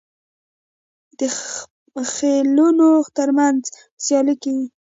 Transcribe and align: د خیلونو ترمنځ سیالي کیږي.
د 1.19 1.21
خیلونو 2.13 2.89
ترمنځ 3.15 3.61
سیالي 4.03 4.35
کیږي. 4.43 4.67